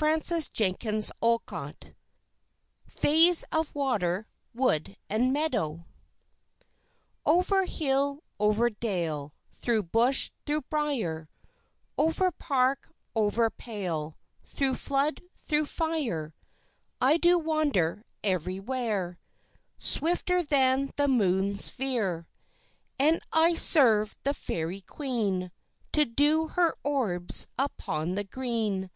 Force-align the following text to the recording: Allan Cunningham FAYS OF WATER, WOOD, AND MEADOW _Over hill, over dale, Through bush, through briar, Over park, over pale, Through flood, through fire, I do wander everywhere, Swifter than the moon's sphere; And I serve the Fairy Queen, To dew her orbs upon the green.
Allan 0.00 0.20
Cunningham 0.56 1.74
FAYS 2.86 3.44
OF 3.50 3.74
WATER, 3.74 4.28
WOOD, 4.54 4.96
AND 5.08 5.32
MEADOW 5.32 5.84
_Over 7.26 7.66
hill, 7.68 8.22
over 8.38 8.70
dale, 8.70 9.34
Through 9.50 9.82
bush, 9.82 10.30
through 10.46 10.60
briar, 10.70 11.28
Over 11.98 12.30
park, 12.30 12.92
over 13.16 13.50
pale, 13.50 14.14
Through 14.44 14.76
flood, 14.76 15.22
through 15.44 15.66
fire, 15.66 16.34
I 17.00 17.16
do 17.16 17.36
wander 17.40 18.04
everywhere, 18.22 19.18
Swifter 19.76 20.40
than 20.40 20.92
the 20.94 21.08
moon's 21.08 21.64
sphere; 21.64 22.28
And 22.96 23.20
I 23.32 23.56
serve 23.56 24.14
the 24.22 24.34
Fairy 24.34 24.82
Queen, 24.82 25.50
To 25.94 26.04
dew 26.04 26.46
her 26.46 26.76
orbs 26.84 27.48
upon 27.58 28.14
the 28.14 28.22
green. 28.22 28.88